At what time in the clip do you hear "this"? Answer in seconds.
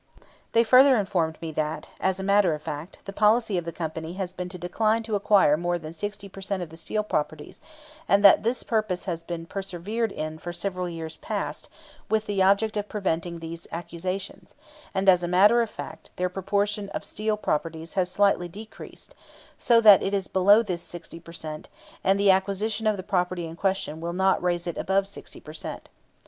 8.41-8.63, 20.63-20.81